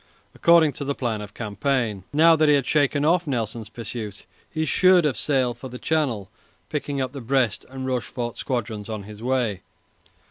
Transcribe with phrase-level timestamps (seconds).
[0.33, 4.65] According to the plan of campaign, now that he had shaken off Nelson's pursuit, he
[4.65, 6.31] should have sailed for the Channel,
[6.69, 9.61] picking up the Brest and Rochefort squadrons on his way.